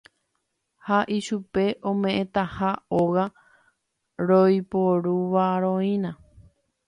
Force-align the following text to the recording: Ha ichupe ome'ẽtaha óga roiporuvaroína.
Ha 0.85 0.99
ichupe 1.15 1.65
ome'ẽtaha 1.89 2.71
óga 3.01 3.25
roiporuvaroína. 4.27 6.11